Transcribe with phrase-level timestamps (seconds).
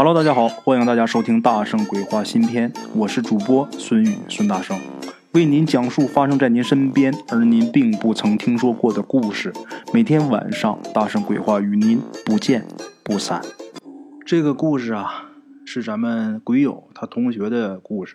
[0.00, 4.78] Hello，大家好，欢迎大家收听《大圣鬼话》新篇，我是主播孙宇孙大圣，
[5.32, 9.52] 为您讲述发生在您身边而您并不曾听说过的故事。
[9.92, 12.64] 每天晚上，《大圣鬼话》与您不见
[13.02, 13.42] 不散。
[14.24, 15.32] 这个故事啊，
[15.64, 18.14] 是咱们鬼友他同学的故事。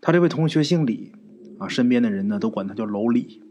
[0.00, 1.12] 他这位同学姓李
[1.58, 3.42] 啊，身边的人呢都管他叫老李，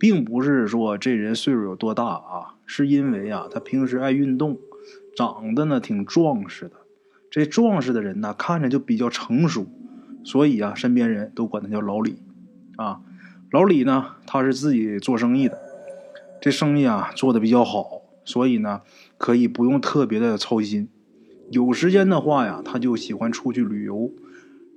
[0.00, 4.58] 并不是说这人岁数有多大啊，是因为啊他平时爱运动，
[5.14, 6.72] 长得呢挺壮实的。
[7.30, 9.66] 这壮实的人呢，看着就比较成熟，
[10.24, 12.16] 所以啊，身边人都管他叫老李。
[12.76, 13.00] 啊，
[13.50, 15.58] 老李呢，他是自己做生意的，
[16.40, 18.82] 这生意啊做的比较好，所以呢，
[19.16, 20.88] 可以不用特别的操心。
[21.50, 24.10] 有时间的话呀，他就喜欢出去旅游，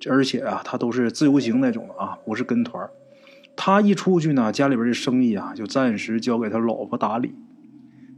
[0.10, 2.90] 而且啊，他都是自由行那种的啊，不是跟团
[3.56, 7.36] 他一出去呢，家里边的生意啊，就暂时交给他老婆打理。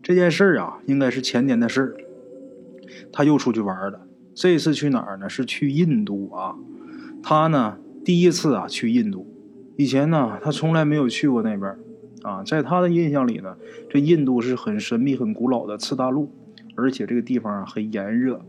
[0.02, 1.98] 这件事儿啊，应该是前年的事儿，
[3.12, 4.02] 他又出去玩了。
[4.36, 5.30] 这次去哪儿呢？
[5.30, 6.56] 是去印度啊。
[7.22, 9.28] 他呢，第一次啊去印度。
[9.78, 11.78] 以前呢，他从来没有去过那边
[12.24, 12.44] 啊。
[12.44, 13.56] 在他的印象里呢，
[13.90, 16.32] 这印度是很神秘、很古老的次大陆，
[16.76, 18.42] 而且这个地方啊很炎热。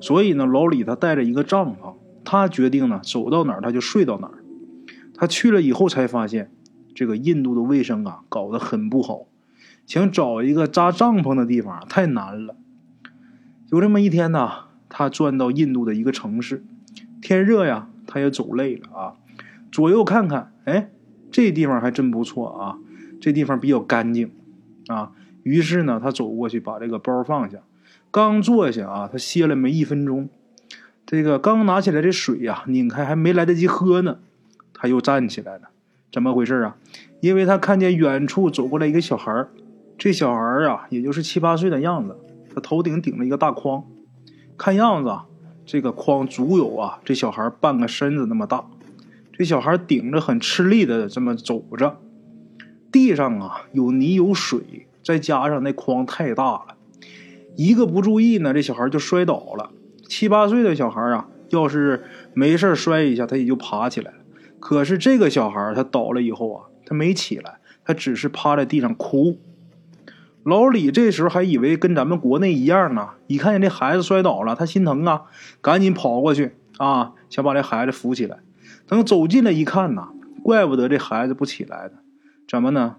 [0.00, 4.38] 所以呢，老李他带着一个帐篷，他决定呢走到哪儿他就睡到哪儿。
[5.14, 6.50] 他去了以后才发现，
[6.94, 9.26] 这个印度的卫生啊搞得很不好，
[9.84, 12.56] 想找一个扎帐篷的地方太难了。
[13.70, 14.50] 有这么一天呢。
[14.96, 16.62] 他转到印度的一个城市，
[17.20, 19.14] 天热呀，他也走累了啊。
[19.72, 20.88] 左右看看，哎，
[21.32, 22.78] 这地方还真不错啊，
[23.20, 24.30] 这地方比较干净
[24.86, 25.10] 啊。
[25.42, 27.58] 于是呢，他走过去把这个包放下，
[28.12, 30.28] 刚坐下啊，他歇了没一分钟，
[31.04, 34.18] 这个刚拿起来这水呀，拧开还没来得及喝呢，
[34.72, 35.70] 他又站起来了。
[36.12, 36.76] 怎么回事啊？
[37.20, 39.44] 因为他看见远处走过来一个小孩
[39.98, 42.16] 这小孩啊，也就是七八岁的样子，
[42.54, 43.84] 他头顶顶了一个大筐。
[44.56, 45.26] 看样子啊，
[45.66, 48.64] 这个筐足有啊，这小孩半个身子那么大。
[49.32, 51.98] 这小孩顶着很吃力的这么走着，
[52.92, 56.76] 地上啊有泥有水，再加上那筐太大了，
[57.56, 59.70] 一个不注意呢，这小孩就摔倒了。
[60.06, 64.18] 七八岁的小孩啊，要是没事摔一下，他也就爬起来了。
[64.60, 69.38] 可是这个小孩他倒了以后啊，他没起来，他只是趴在地上哭。
[70.44, 75.22] 老李这时候还以为跟咱们国内一样呢，一看见这孩子摔倒了，他心疼啊，
[75.62, 78.40] 赶紧跑过去啊，想把这孩子扶起来。
[78.86, 80.08] 等走近了一看呐，
[80.42, 81.92] 怪不得这孩子不起来呢，
[82.46, 82.96] 怎么呢？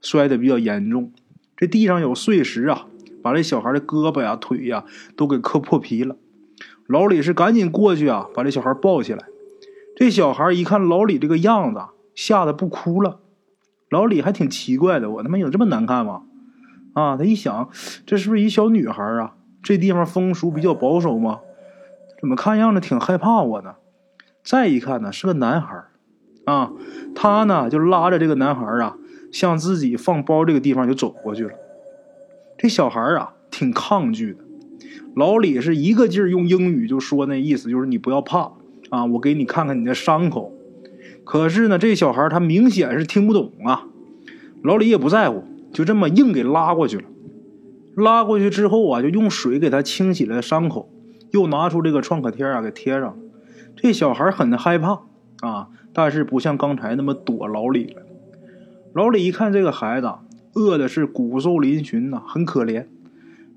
[0.00, 1.12] 摔得比较严重，
[1.56, 2.86] 这地上有碎石啊，
[3.22, 4.84] 把这小孩的胳膊呀、腿呀
[5.16, 6.16] 都给磕破皮了。
[6.88, 9.24] 老李是赶紧过去啊，把这小孩抱起来。
[9.94, 11.80] 这小孩一看老李这个样子，
[12.14, 13.20] 吓得不哭了。
[13.88, 16.22] 老李还挺奇怪的，我他妈有这么难看吗？
[16.98, 17.68] 啊，他一想，
[18.04, 19.36] 这是不是一小女孩啊？
[19.62, 21.40] 这地方风俗比较保守吗？
[22.20, 23.76] 怎么看样子挺害怕我呢？
[24.42, 25.84] 再一看呢，是个男孩
[26.44, 26.72] 啊，
[27.14, 28.96] 他呢就拉着这个男孩啊，
[29.30, 31.52] 向自己放包这个地方就走过去了。
[32.56, 34.40] 这小孩啊，挺抗拒的。
[35.14, 38.52] 老李是一个劲儿用英语就说那意思，就是你不要怕
[38.90, 40.52] 啊，我给你看看你的伤口。
[41.24, 43.84] 可是呢，这小孩他明显是听不懂啊。
[44.62, 45.44] 老李也不在乎。
[45.72, 47.04] 就这么硬给拉过去了，
[47.94, 50.90] 拉过去之后啊，就用水给他清洗了伤口，
[51.30, 53.16] 又拿出这个创可贴啊给贴上。
[53.76, 55.02] 这小孩很害怕
[55.40, 58.02] 啊，但是不像刚才那么躲老李了。
[58.92, 60.12] 老李一看这个孩子
[60.54, 62.86] 饿的是骨瘦嶙峋呐，很可怜。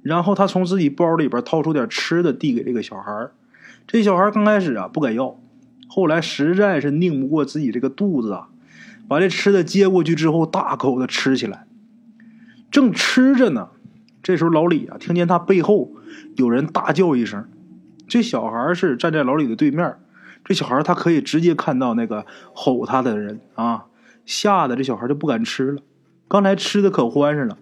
[0.04, 3.30] 然后他从自己包里边掏出点吃的递给这个小孩
[3.88, 5.40] 这小孩刚开始啊不敢要，
[5.88, 8.50] 后来实在是拧不过自己这个肚子啊，
[9.08, 11.66] 把这吃的接过去之后，大口的吃起来。
[12.72, 13.70] 正吃着呢，
[14.24, 15.92] 这时候老李啊，听见他背后
[16.38, 17.46] 有人大叫一声。
[18.08, 19.98] 这小孩是站在老李的对面，
[20.44, 23.86] 这小孩他可以直接看到那个吼他的人啊，
[24.26, 25.82] 吓得这小孩就不敢吃了。
[26.28, 27.58] 刚才吃的可欢实了，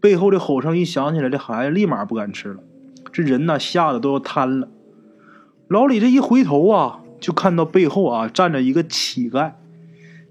[0.00, 2.60] 背后的吼声一响起来，这孩子立马不敢吃了。
[3.12, 4.68] 这人呢，吓得都要瘫了。
[5.68, 9.52] 老李这一回头啊，就看到背后啊站着一个乞丐，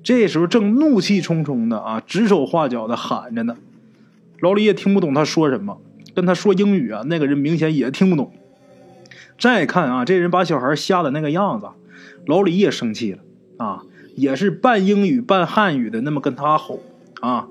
[0.03, 3.57] 这时候正怒气冲冲的啊，指手画脚的喊着呢。
[4.41, 5.81] 老李也听不懂他说什么，
[6.15, 8.33] 跟他说英语啊，那个人明显也听不懂。
[9.38, 11.68] 再看啊，这人把小孩吓的那个样子，
[12.25, 13.19] 老李也生气了
[13.57, 13.83] 啊，
[14.15, 16.81] 也是半英语半汉语的那么跟他吼
[17.21, 17.47] 啊。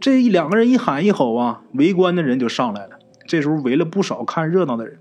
[0.00, 2.98] 这一两个人一喊一吼啊，围观的人就上来了。
[3.26, 4.98] 这时候围了不少看热闹的人，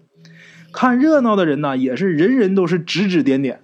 [0.71, 3.61] 看热闹的人呢，也是人人都是指指点点。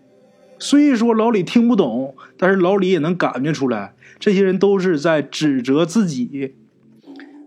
[0.59, 6.55] 虽说老李听不懂，但是老李也能感觉出来，这些人都是在指责自己。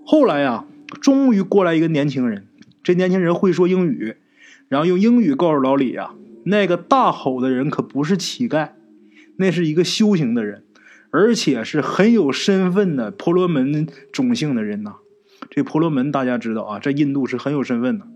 [0.04, 0.64] 后来呀，
[1.00, 2.46] 终于过来一个年轻人。
[2.82, 4.16] 这年轻人会说英语，
[4.68, 6.14] 然后用英语告诉老李啊，
[6.44, 8.72] 那个大吼的人可不是乞丐，
[9.36, 10.64] 那是一个修行的人，
[11.10, 14.96] 而且是很有身份的婆罗门种姓的人呐。
[15.48, 18.06] 这婆罗门大家知道啊，在印度是很有身份的。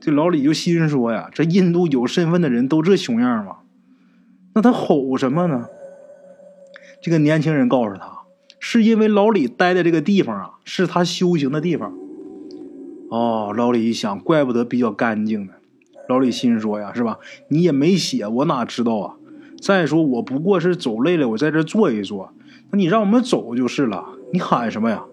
[0.00, 3.56] 这老李就心说呀，这印度有身份的人都这熊样吗？
[4.54, 5.66] 那他吼什么呢？
[7.02, 8.13] 这个年轻人告诉他，
[8.66, 11.92] 是因为老李待的这个地方啊，是他修行的地方。
[13.10, 15.52] 哦，老李一想，怪不得比较干净呢。
[16.08, 17.18] 老李心说呀，是吧？
[17.48, 19.16] 你也没写，我哪知道啊？
[19.60, 22.32] 再说我不过是走累了，我在这坐一坐。
[22.70, 24.02] 那你让我们走就是了，
[24.32, 25.04] 你喊什么呀？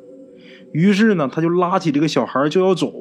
[0.71, 2.93] 于是呢，他就拉起这个小孩就要走。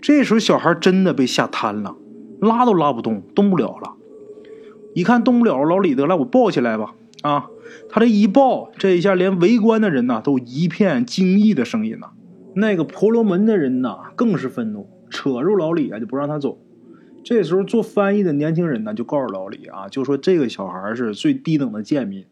[0.00, 1.94] 这时候小孩真的被吓瘫了，
[2.40, 3.92] 拉都拉不动，动不了了。
[4.92, 6.96] 一看动不了，老李得了，我抱起来吧。
[7.22, 7.46] 啊，
[7.88, 12.10] 他这一抱，这一下连围观的人呐都一片惊异的声音呐。
[12.54, 16.58] 那个婆罗门的人呐更是愤怒，扯住老李啊就不让他走。
[17.24, 22.24] 这时候做翻译的年轻人呢就告诉老李啊，就说这个小孩是最低等的贱民，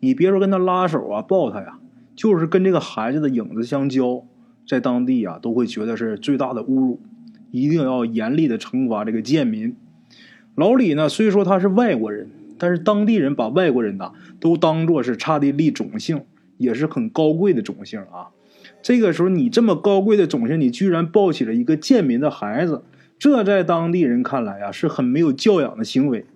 [0.00, 1.78] 你别说跟他拉手啊抱他呀，
[2.14, 4.22] 就是跟这个孩子的影子相交，
[4.68, 7.00] 在当地啊都会觉得是最大的侮辱，
[7.50, 9.74] 一定要严厉的惩罚这个贱民。
[10.54, 16.22] 老李呢虽说他是外国人，但是当地人把外国人呐都当做是刹帝利种姓，
[16.56, 18.30] 也是很高贵的种姓啊。
[18.82, 22.82] 这个时候你这么高贵的种姓，你居然抱起了一个贱民的孩子。
[23.18, 26.26] 这在当地人看来啊，是很没有教养的行为，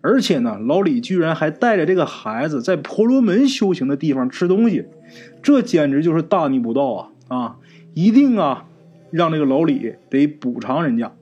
[0.00, 4.86] 而且呢，老李居然还带着这个孩子在婆罗门修行的地方吃东西，
[5.42, 7.10] 这简直就是大逆不道啊！
[7.28, 7.56] 啊，
[7.94, 8.66] 一定啊，
[9.10, 11.12] 让这个老李得补偿人家。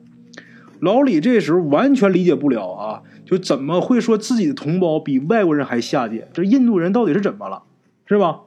[0.83, 6.29] 老李这时候完全理解不了啊，就怎么会说自己的同胞比外国人还下贱？
[6.33, 7.63] 这印度人到底是怎么了，
[8.05, 8.41] 是吧？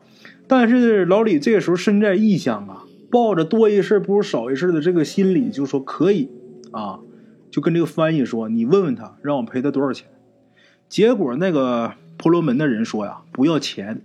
[0.46, 6.30] 但是老李这个时候身在异乡啊，抱着多一事不如少一事的这个心理，就说可以。
[6.72, 7.00] 啊，
[7.50, 10.10] 就跟这个翻译说：“你问问他，让我赔他多少钱。”
[10.90, 14.02] 结果那个婆罗门的人说：“呀，不要钱，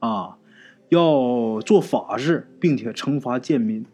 [0.00, 0.36] 啊，
[0.90, 3.86] 要做法事，并且惩罚贱民，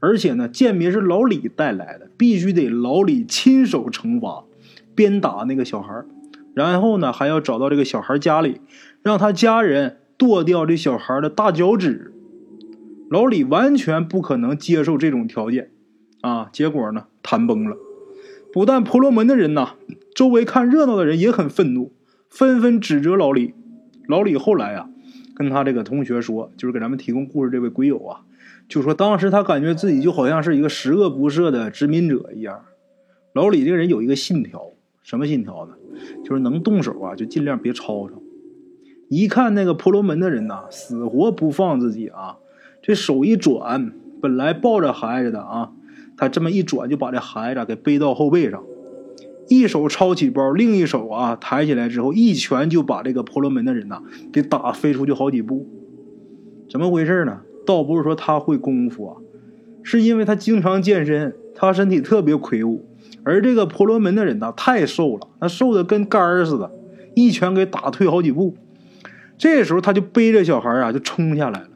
[0.00, 4.44] 而且呢，贱民是老李带来的，必须得老李亲手惩罚，
[4.94, 6.02] 鞭打那个小孩
[6.54, 8.60] 然后呢，还要找到这个小孩家里，
[9.02, 12.12] 让他家人剁掉这小孩的大脚趾。
[13.08, 15.70] 老李完全不可能接受这种条件。”
[16.22, 17.76] 啊，结果呢，谈崩了。
[18.52, 19.74] 不但婆罗门的人呐，
[20.14, 21.92] 周围看热闹的人也很愤怒，
[22.28, 23.54] 纷纷指责老李。
[24.06, 24.88] 老李后来啊，
[25.34, 28.20] 跟他这个同学说，就是给咱们提供故事这位鬼友啊，
[28.70, 32.64] 就说当时他感觉自己就好像是一个十恶不赦的殖民者一样。
[33.32, 34.70] 老李这个人有一个信条，
[35.02, 35.74] 什么信条呢？
[36.24, 38.22] 就是能动手啊，就尽量别吵吵。
[39.08, 42.38] 一看那个婆罗门的人呐，死活不放自己啊，
[42.80, 45.72] 这手一转，本来抱着孩子的啊。
[46.16, 48.62] 他这么一转，就把这孩子给背到后背上，
[49.48, 54.00] 一手抄起包，另一手啊抬起来之后，一拳就把这个婆罗门的人呐
[54.32, 55.66] 给打飞出去好几步。
[56.70, 57.40] 怎么回事呢？
[57.66, 59.16] 倒不是说他会功夫啊，
[59.82, 62.86] 是因为他经常健身，他身体特别魁梧，
[63.22, 66.70] 而这个婆罗门的人呢太瘦了，他瘦的跟杆儿似的，
[67.14, 68.56] 一拳给打退好几步。
[69.38, 71.68] 这时候他就背着小孩啊就冲下来了，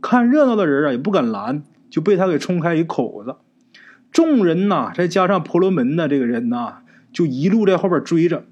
[0.00, 3.36] 看热闹的人啊也不敢拦，就被他给冲开一口子。
[4.10, 6.78] 众人呐，再加上婆罗门的这个人呐，
[7.12, 8.44] 就一路在后边追着。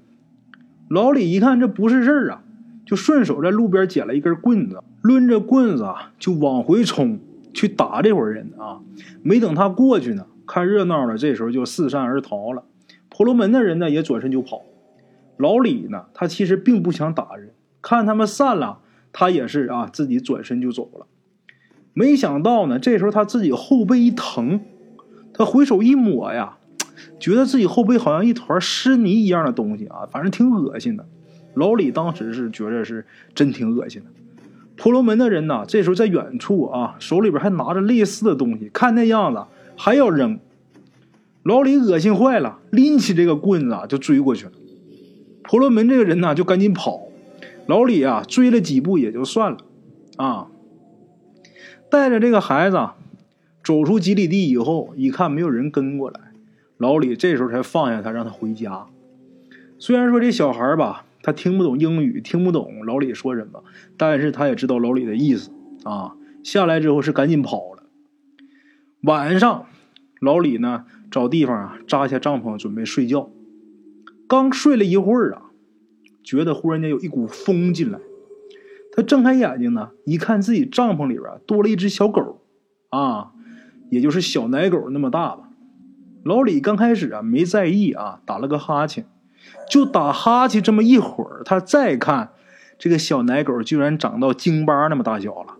[0.89, 2.43] 老李一看这不是事儿啊，
[2.87, 7.19] 就顺手在路边捡了一根棍子，抡着棍子啊就往回冲
[7.53, 8.79] 去打这伙人啊。
[9.21, 12.63] 没等他过去呢，看热闹的这时候就四散而逃了。
[13.09, 14.61] 婆罗门的人呢也转身就跑。
[15.35, 17.49] 老李呢，他其实并不想打人，
[17.81, 18.79] 看他们散了，
[19.11, 21.07] 他也是啊自己转身就走了。
[21.93, 24.61] 没想到呢，这时候他自己后背一疼。
[25.33, 26.57] 他回手一抹呀，
[27.19, 31.05] 觉得自己后背好像一团湿泥一样的东西啊，反正挺恶心的。
[31.57, 34.07] 老李当时是觉得是真挺恶心的。
[34.75, 39.43] 婆罗门的人呐，这时候在远处啊，手里边还拿着类似的东西，看那样子
[39.75, 40.39] 还要扔。
[41.43, 44.51] 老李恶心坏了，拎起这个棍子啊就追过去了。
[45.43, 47.07] 婆罗门这个人呢就赶紧跑，
[47.65, 49.57] 老李啊追了几步也就算了
[50.17, 50.47] 啊，
[51.89, 52.77] 带着这个孩子。
[53.63, 56.31] 走出几里地以后，一看没有人跟过来，
[56.77, 58.85] 老李这时候才放下他，让他回家。
[59.77, 63.61] 虽然说这小孩吧，他听不懂英语，听不懂老李说什么，
[63.97, 65.51] 但是他也知道老李的意思
[65.83, 66.15] 啊。
[66.41, 67.83] 下来之后是赶紧跑了。
[69.01, 69.65] 晚上，
[70.21, 73.29] 老李呢找地方啊扎下帐篷准备睡觉。
[74.25, 75.51] 刚睡了一会儿啊，
[76.23, 77.99] 觉得忽然间有一股风进来，
[78.93, 82.39] 他睁开眼睛呢，一看自己帐篷里边多了一只小狗，
[82.89, 83.33] 啊。
[83.89, 85.49] 也就是小奶狗那么大吧，
[86.23, 89.05] 老李刚开始啊没在意啊，打了个哈欠，
[89.69, 92.31] 就打哈欠这么一会儿，他再看
[92.77, 95.55] 这个小奶狗居然长到京巴那么大小了。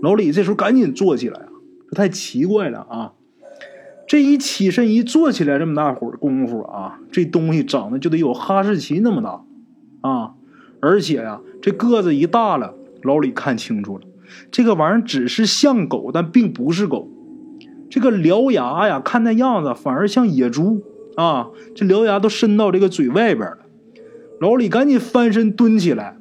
[0.00, 1.48] 老李这时候赶紧坐起来啊，
[1.88, 3.12] 这太奇怪了啊！
[4.06, 9.44] 这一起身一坐起来，这么大会儿功夫啊，这东西长得就得有哈士奇那么大
[10.00, 10.34] 啊！
[10.80, 14.04] 而且呀，这个子一大了，老李看清楚了。
[14.50, 17.08] 这个玩意儿只是像狗，但并不是狗。
[17.88, 20.82] 这个獠牙呀，看那样子反而像野猪
[21.16, 21.48] 啊！
[21.74, 23.58] 这獠牙都伸到这个嘴外边了。
[24.40, 26.16] 老李赶紧翻身蹲起来。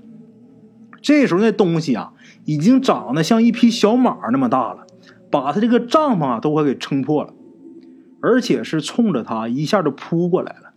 [1.02, 2.14] 这时候那东西啊，
[2.46, 4.86] 已经长得像一匹小马那么大了，
[5.30, 7.34] 把他这个帐篷啊都快给撑破了，
[8.22, 10.74] 而且是冲着他一下就扑过来了。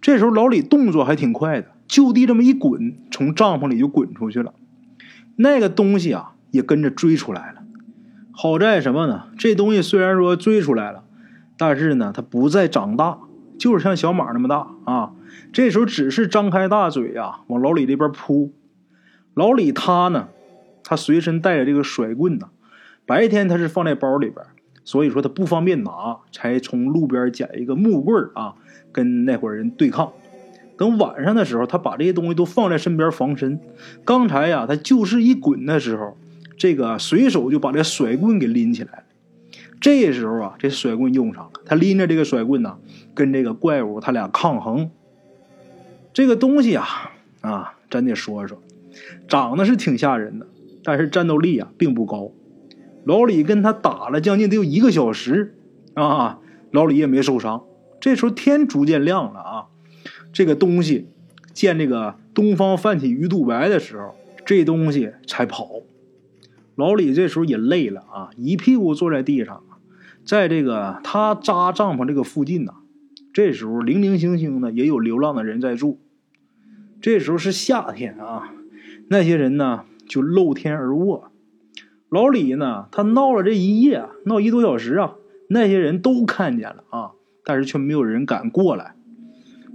[0.00, 4.54] 这时候老李动作还挺快的，就地这么一滚，从帐篷里就滚出去了。
[5.36, 6.32] 那个东西啊。
[6.54, 7.64] 也跟着追出来了，
[8.30, 9.24] 好在什么呢？
[9.36, 11.02] 这东西虽然说追出来了，
[11.56, 13.18] 但是呢，它不再长大，
[13.58, 15.12] 就是像小马那么大啊。
[15.52, 18.52] 这时候只是张开大嘴呀，往老李这边扑。
[19.34, 20.28] 老李他呢，
[20.82, 22.48] 他随身带着这个甩棍呢，
[23.06, 24.44] 白天他是放在包里边，
[24.84, 28.54] 所以说他不方便拿，才从路边捡一个木棍啊，
[28.92, 30.12] 跟那伙人对抗。
[30.76, 33.60] 等晚上的时候，他把这些东西都放在身边防身。
[34.04, 36.16] 刚才呀，他就是一滚的时候。
[36.56, 39.03] 这个随手就把这甩棍给拎起来。
[39.84, 41.50] 这时候啊，这甩棍用上了。
[41.66, 42.78] 他拎着这个甩棍呢，
[43.12, 44.90] 跟这个怪物他俩抗衡。
[46.14, 46.86] 这个东西啊，
[47.42, 48.62] 啊，咱得说说，
[49.28, 50.46] 长得是挺吓人的，
[50.82, 52.32] 但是战斗力啊并不高。
[53.04, 55.54] 老李跟他打了将近得有一个小时
[55.92, 56.38] 啊，
[56.70, 57.62] 老李也没受伤。
[58.00, 59.66] 这时候天逐渐亮了啊，
[60.32, 61.08] 这个东西
[61.52, 64.14] 见这个东方泛起鱼肚白的时候，
[64.46, 65.82] 这东西才跑。
[66.74, 69.62] 老李这时候也累了啊，一屁股坐在地上，
[70.24, 72.74] 在这个他扎帐篷这个附近呢。
[73.32, 76.00] 这时候零零星星的也有流浪的人在住。
[77.00, 78.54] 这时候是夏天啊，
[79.08, 81.30] 那些人呢就露天而卧。
[82.08, 85.14] 老李呢，他闹了这一夜，闹一个多小时啊，
[85.48, 87.10] 那些人都看见了啊，
[87.44, 88.94] 但是却没有人敢过来。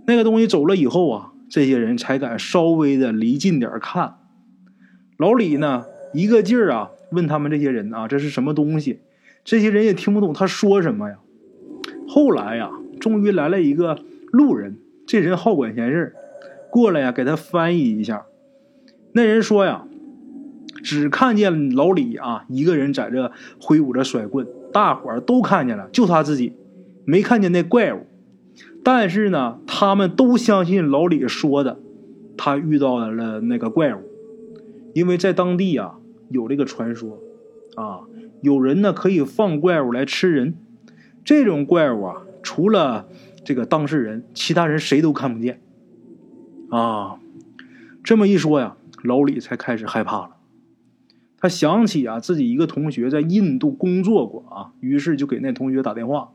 [0.08, 4.16] 那个东西走了以后啊，这些人才敢稍微的离近点看。
[5.18, 5.86] 老李呢？
[6.14, 9.02] 一个劲儿啊，问他们这些人啊，这是什么东西？
[9.44, 11.18] 这些人也听不懂他说什么呀。
[12.08, 13.98] 后来呀，终于来了一个
[14.32, 16.14] 路人，这人好管闲事
[16.70, 18.26] 过来呀，给他翻译一下。
[19.14, 19.86] 那人说呀，
[20.84, 26.54] 只看见老李啊一个人在这挥舞着甩棍，大伙儿都看见了，就他自己
[27.06, 28.06] 没看见那怪物。
[28.84, 31.80] 但是呢，他们都相信老李说的，
[32.38, 34.00] 他遇到了那个怪物，
[34.94, 35.96] 因为在当地啊。
[36.32, 37.18] 有这个传说，
[37.74, 38.02] 啊，
[38.42, 40.56] 有人呢可以放怪物来吃人，
[41.24, 43.08] 这种怪物啊，除了
[43.44, 45.62] 这个当事人，其他人谁都看不见，
[46.70, 47.20] 啊，
[48.04, 50.32] 这么一说呀，老李才开始害怕了。
[51.38, 56.32] 他想起啊，自己一个同学在印度工作过啊，于是就给那同学打电话，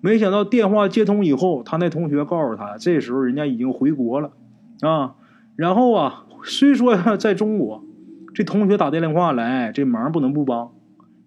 [0.00, 4.32] 没想到电话接通以后，他那同学告诉他，这时候人家已经回国了，
[4.80, 5.14] 啊，
[5.56, 7.84] 然后啊，虽说在中国。
[8.32, 10.70] 这同学打电话来，这忙不能不帮，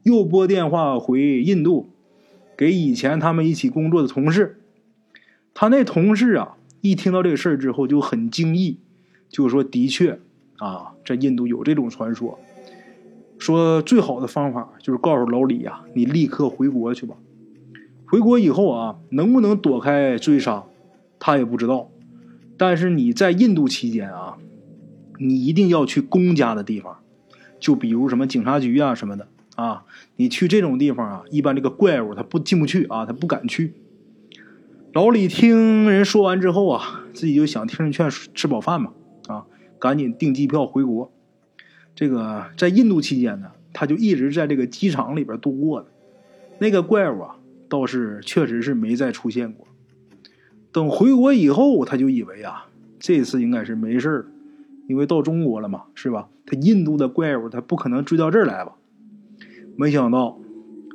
[0.03, 1.89] 又拨电话回印度，
[2.55, 4.62] 给以前他们一起工作的同事。
[5.53, 8.79] 他那同事啊，一听到这个事儿之后就很惊异，
[9.29, 10.19] 就说：“的确
[10.57, 12.39] 啊，在印度有这种传说，
[13.38, 17.15] 说最好的方法就是告诉老李呀，你立刻回国去吧。
[18.05, 20.63] 回国以后啊，能不能躲开追杀，
[21.19, 21.89] 他也不知道。
[22.57, 24.38] 但是你在印度期间啊。”
[25.19, 26.98] 你一定要去公家的地方，
[27.60, 29.86] 就比如什么警察局啊什么的啊。
[30.15, 33.74] 你去这种地方啊，一般这个怪物他不进不去啊，他不敢去。
[34.93, 38.91] 老李听人说完之后啊，自己就想听人劝，吃饱饭嘛
[39.27, 39.45] 啊，
[39.79, 41.12] 赶紧订机票回国。
[41.95, 45.88] 这个在印度期间呢，他就一直在这个机场里边度过的。
[46.60, 47.36] 那个怪物啊，
[47.67, 49.67] 倒是确实是没再出现过。
[50.72, 52.67] 等回国以后，他就以为啊，
[53.00, 54.25] 这次应该是没事儿。
[54.88, 56.29] 因为到中国了嘛，是吧？
[56.45, 58.74] 他印度的怪物，他不可能追到这儿来吧？
[59.75, 60.39] 没想到，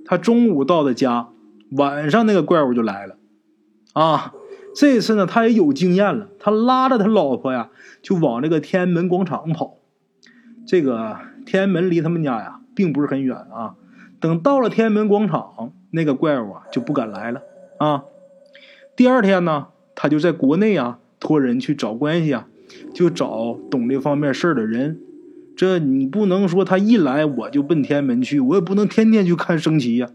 [0.04, 1.28] 他中午到的家，
[1.72, 3.16] 晚上那个怪物就来了。
[3.92, 4.32] 啊，
[4.74, 7.70] 这次呢，他也有经验了，他拉着他老婆呀，
[8.02, 9.76] 就往这个天安门广场跑。
[10.66, 11.16] 这个
[11.46, 13.74] 天安门离他们家呀，并不是很远啊。
[14.20, 17.42] 等到了天安门广场，那个怪物啊，就不敢来了。
[17.78, 18.04] 啊，
[18.94, 22.46] 第二天呢，他就在国内啊，托人去找关系啊。
[22.92, 25.00] 就找懂这方面事儿的人，
[25.58, 30.08] 这你不能说他一来我就奔天门去，我也不能天天去看升旗呀，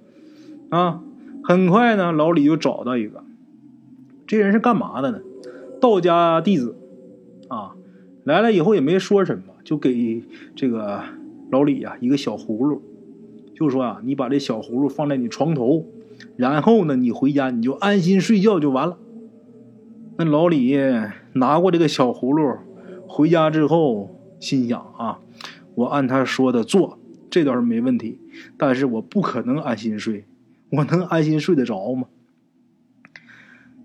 [0.69, 1.01] 啊，
[1.43, 3.25] 很快呢，老李就找到一个，
[4.25, 5.19] 这人是干嘛的呢？
[5.81, 6.77] 道家弟子
[7.49, 7.75] 啊，
[8.23, 10.23] 来了以后也没说什么，就给
[10.55, 11.01] 这个
[11.51, 12.81] 老李呀一个小葫芦，
[13.53, 15.85] 就说啊，你把这小葫芦放在你床头，
[16.37, 18.97] 然后呢，你回家你就安心睡觉就完了。
[20.17, 20.79] 那老李
[21.33, 22.59] 拿过这个小葫芦，
[23.09, 24.09] 回家之后
[24.43, 25.19] 心想啊，
[25.75, 28.19] 我按他说的做，这倒是没问题，
[28.57, 30.25] 但是我不可能安心睡，
[30.69, 32.07] 我能安心睡得着吗？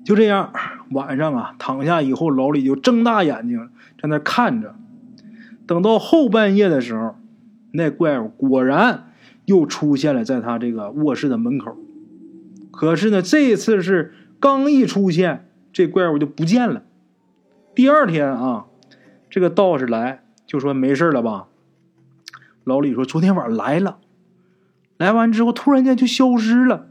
[0.04, 0.52] 就这样，
[0.90, 3.70] 晚上啊躺下以后，老李就睁大眼睛
[4.02, 4.74] 在那看着。
[5.66, 7.14] 等到后半夜的时候，
[7.72, 9.12] 那怪物果然
[9.44, 11.76] 又出现了在他这个卧室的门口。
[12.72, 15.44] 可是呢，这次是刚一出现。
[15.70, 16.82] 这怪物就不见了。
[17.74, 18.66] 第二天啊，
[19.30, 21.46] 这个道士来就说没事了吧？
[22.64, 23.98] 老李说昨天晚上来了，
[24.96, 26.88] 来完之后突然间就消失了。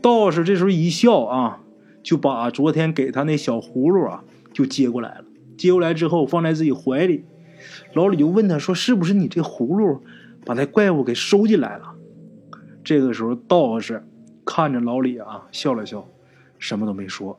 [0.00, 1.60] 道士这时候一笑啊，
[2.02, 5.24] 就把昨天给他那小葫芦啊就接过来了。
[5.56, 7.24] 接过来之后放在自己怀里。
[7.92, 10.02] 老李就问他说：“是不是你这葫芦
[10.46, 11.94] 把那怪物给收进来了？”
[12.82, 14.06] 这个时候道士
[14.46, 16.08] 看着老李啊笑了笑，
[16.58, 17.38] 什么都没说。